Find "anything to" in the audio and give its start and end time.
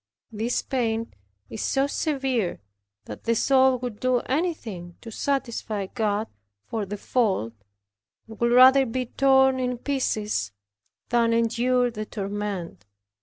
4.21-5.11